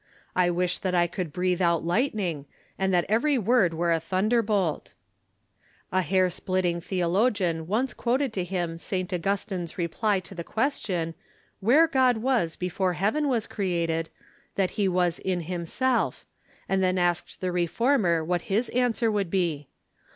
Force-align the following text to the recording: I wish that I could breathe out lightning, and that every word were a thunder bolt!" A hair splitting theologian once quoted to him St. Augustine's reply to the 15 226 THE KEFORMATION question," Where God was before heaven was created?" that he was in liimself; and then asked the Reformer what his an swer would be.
I 0.35 0.49
wish 0.49 0.79
that 0.79 0.95
I 0.95 1.05
could 1.05 1.31
breathe 1.31 1.61
out 1.61 1.83
lightning, 1.85 2.47
and 2.75 2.91
that 2.91 3.05
every 3.07 3.37
word 3.37 3.75
were 3.75 3.93
a 3.93 3.99
thunder 3.99 4.41
bolt!" 4.41 4.95
A 5.91 6.01
hair 6.01 6.27
splitting 6.31 6.81
theologian 6.81 7.67
once 7.67 7.93
quoted 7.93 8.33
to 8.33 8.43
him 8.43 8.79
St. 8.79 9.13
Augustine's 9.13 9.77
reply 9.77 10.19
to 10.21 10.33
the 10.33 10.41
15 10.43 10.55
226 10.87 10.87
THE 10.87 11.13
KEFORMATION 11.13 11.13
question," 11.13 11.15
Where 11.59 11.87
God 11.87 12.17
was 12.17 12.55
before 12.55 12.93
heaven 12.93 13.27
was 13.27 13.45
created?" 13.45 14.09
that 14.55 14.71
he 14.71 14.87
was 14.87 15.19
in 15.19 15.43
liimself; 15.43 16.23
and 16.67 16.81
then 16.81 16.97
asked 16.97 17.39
the 17.39 17.51
Reformer 17.51 18.23
what 18.23 18.41
his 18.49 18.69
an 18.69 18.93
swer 18.93 19.13
would 19.13 19.29
be. 19.29 19.67